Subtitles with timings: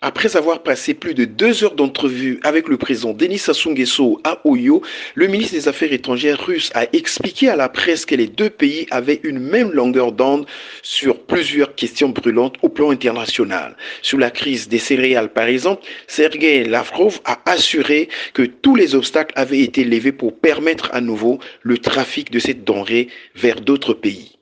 [0.00, 4.40] Après avoir passé plus de deux heures d'entrevue avec le président Denis Sassou Nguesso à
[4.44, 4.80] Oyo,
[5.16, 8.86] le ministre des Affaires étrangères russe a expliqué à la presse que les deux pays
[8.92, 10.46] avaient une même longueur d'onde
[10.84, 13.76] sur plusieurs questions brûlantes au plan international.
[14.00, 19.32] Sur la crise des céréales, par exemple, Sergei Lavrov a assuré que tous les obstacles
[19.34, 24.38] avaient été levés pour permettre à nouveau le trafic de cette denrée vers d'autres pays.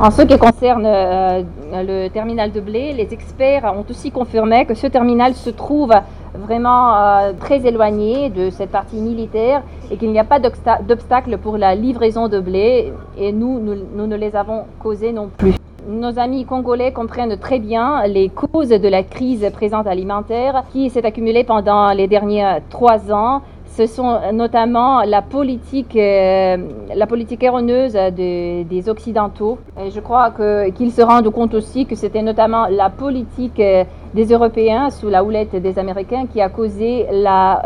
[0.00, 1.42] En ce qui concerne euh,
[1.72, 5.92] le terminal de blé, les experts ont aussi confirmé que ce terminal se trouve
[6.34, 11.58] vraiment euh, très éloigné de cette partie militaire et qu'il n'y a pas d'obstacle pour
[11.58, 15.54] la livraison de blé et nous, nous, nous ne les avons causés non plus.
[15.88, 21.04] Nos amis congolais comprennent très bien les causes de la crise présente alimentaire qui s'est
[21.04, 23.42] accumulée pendant les derniers trois ans
[23.76, 26.56] ce sont notamment la politique, euh,
[26.94, 29.58] la politique erroneuse des Occidentaux.
[29.84, 30.32] Et je crois
[30.76, 35.22] qu'ils se rendent compte aussi que c'était notamment la politique euh, des Européens sous la
[35.22, 37.06] houlette des Américains qui a causé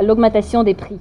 [0.03, 0.99] l'augmentation des prix.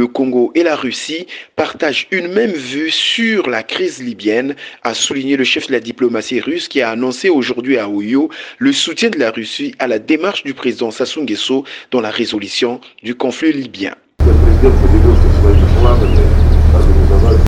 [0.00, 5.36] Le Congo et la Russie partagent une même vue sur la crise libyenne, a souligné
[5.36, 9.18] le chef de la diplomatie russe qui a annoncé aujourd'hui à Oyo le soutien de
[9.18, 13.94] la Russie à la démarche du président Sassou Nguesso dans la résolution du conflit libyen.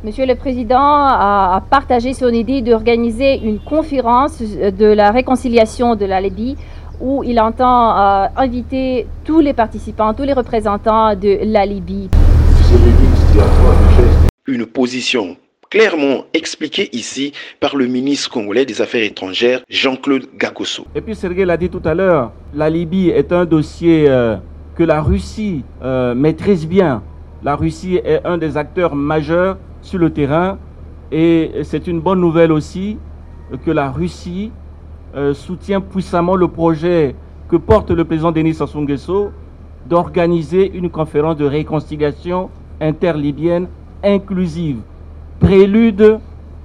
[0.04, 6.20] Monsieur le Président a partagé son idée d'organiser une conférence de la réconciliation de la
[6.20, 6.58] Libye
[7.00, 12.10] où il entend euh, inviter tous les participants, tous les représentants de la Libye.
[14.46, 15.36] Une position
[15.70, 20.86] clairement expliquée ici par le ministre congolais des Affaires étrangères, Jean-Claude Gagosso.
[20.94, 24.36] Et puis Sergei l'a dit tout à l'heure, la Libye est un dossier euh,
[24.74, 27.02] que la Russie euh, maîtrise bien.
[27.42, 30.58] La Russie est un des acteurs majeurs sur le terrain
[31.10, 32.98] et c'est une bonne nouvelle aussi
[33.64, 34.50] que la Russie
[35.14, 37.14] euh, soutient puissamment le projet
[37.48, 39.30] que porte le président Denis Sassou Nguesso
[39.86, 42.50] d'organiser une conférence de réconciliation
[42.82, 43.68] interlibyenne
[44.02, 44.78] inclusive,
[45.40, 46.18] prélude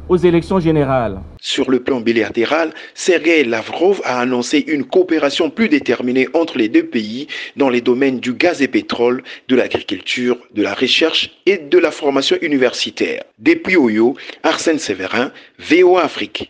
[0.10, 1.20] aux élections générales.
[1.40, 6.86] Sur le plan bilatéral, Sergei Lavrov a annoncé une coopération plus déterminée entre les deux
[6.86, 11.78] pays dans les domaines du gaz et pétrole, de l'agriculture, de la recherche et de
[11.78, 13.24] la formation universitaire.
[13.40, 16.50] Depuis Oyo, Arsène Séverin, VOA Afrique.